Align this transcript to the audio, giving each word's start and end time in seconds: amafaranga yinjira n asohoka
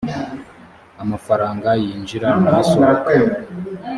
amafaranga 1.03 1.69
yinjira 1.83 2.29
n 2.43 2.45
asohoka 2.59 3.13